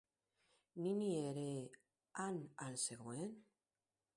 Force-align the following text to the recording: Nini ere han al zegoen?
Nini 0.85 1.09
ere 1.31 1.45
han 2.23 2.41
al 2.67 2.81
zegoen? 2.87 3.37